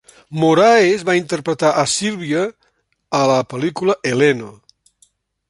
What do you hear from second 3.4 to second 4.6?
pel·lícula "Heleno".